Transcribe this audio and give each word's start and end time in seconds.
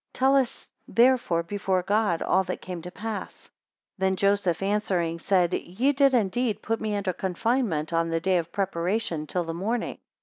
Tell 0.13 0.35
us 0.35 0.67
therefore 0.87 1.43
before 1.43 1.83
God, 1.83 2.23
all 2.23 2.43
that 2.45 2.59
came 2.59 2.81
to 2.81 2.89
pass. 2.89 3.51
19 3.99 3.99
Then 3.99 4.15
Joseph 4.15 4.63
answering, 4.63 5.19
said 5.19 5.53
Ye 5.53 5.91
did 5.91 6.15
indeed 6.15 6.63
put 6.63 6.81
me 6.81 6.95
under 6.95 7.13
confinement, 7.13 7.93
on 7.93 8.09
the 8.09 8.19
day 8.19 8.39
of 8.39 8.51
preparation, 8.51 9.27
till 9.27 9.43
the 9.43 9.53
morning. 9.53 9.99